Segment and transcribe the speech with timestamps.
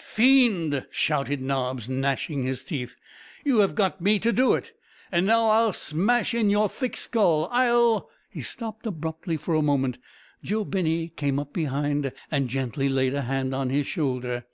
[0.00, 2.94] "Fiend!" shouted Nobbs, gnashing his teeth,
[3.44, 4.70] "you have got me to do it,
[5.10, 9.98] and now I'll smash in your thick skull I'll" He stopped abruptly for a moment.
[10.40, 14.44] Joe Binney came up behind and gently laid a hand on his shoulder.